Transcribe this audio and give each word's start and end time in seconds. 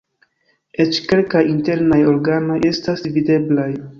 Eĉ 0.85 0.99
kelkaj 1.11 1.43
internaj 1.51 2.01
organoj 2.13 2.57
estas 2.73 3.07
videblaj. 3.19 3.71